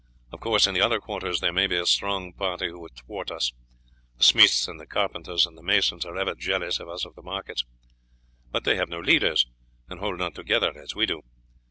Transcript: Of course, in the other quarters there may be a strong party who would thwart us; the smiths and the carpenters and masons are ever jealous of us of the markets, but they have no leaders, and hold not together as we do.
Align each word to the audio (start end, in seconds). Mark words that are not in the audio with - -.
Of 0.31 0.39
course, 0.39 0.65
in 0.65 0.73
the 0.73 0.81
other 0.81 0.99
quarters 0.99 1.41
there 1.41 1.53
may 1.53 1.67
be 1.67 1.77
a 1.77 1.85
strong 1.85 2.33
party 2.33 2.69
who 2.69 2.79
would 2.79 2.95
thwart 2.95 3.29
us; 3.29 3.53
the 4.17 4.23
smiths 4.23 4.67
and 4.67 4.79
the 4.79 4.87
carpenters 4.87 5.45
and 5.45 5.55
masons 5.61 6.05
are 6.05 6.17
ever 6.17 6.33
jealous 6.33 6.79
of 6.79 6.89
us 6.89 7.05
of 7.05 7.13
the 7.13 7.21
markets, 7.21 7.65
but 8.49 8.63
they 8.63 8.77
have 8.77 8.89
no 8.89 8.99
leaders, 8.99 9.45
and 9.89 9.99
hold 9.99 10.17
not 10.17 10.33
together 10.33 10.75
as 10.75 10.95
we 10.95 11.05
do. 11.05 11.21